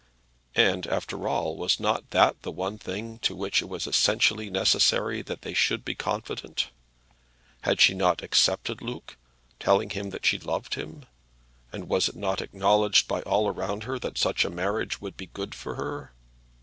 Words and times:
And 0.55 0.87
after 0.87 1.27
all, 1.27 1.55
was 1.55 1.79
not 1.79 2.09
that 2.09 2.41
the 2.41 2.49
one 2.49 2.79
thing 2.79 3.19
as 3.21 3.21
to 3.27 3.35
which 3.35 3.61
it 3.61 3.69
was 3.69 3.85
essentially 3.85 4.49
necessary 4.49 5.21
that 5.21 5.43
they 5.43 5.53
should 5.53 5.85
be 5.85 5.93
confident? 5.93 6.69
Had 7.61 7.79
she 7.79 7.93
not 7.93 8.23
accepted 8.23 8.81
Luke, 8.81 9.15
telling 9.59 9.91
him 9.91 10.09
that 10.09 10.25
she 10.25 10.39
loved 10.39 10.73
him? 10.73 11.05
and 11.71 11.87
was 11.87 12.09
it 12.09 12.15
not 12.15 12.41
acknowledged 12.41 13.07
by 13.07 13.21
all 13.21 13.47
around 13.47 13.83
her 13.83 13.99
that 13.99 14.17
such 14.17 14.43
a 14.43 14.49
marriage 14.49 15.01
would 15.01 15.17
be 15.17 15.27
good 15.27 15.53
for 15.53 15.75
her? 15.75 16.11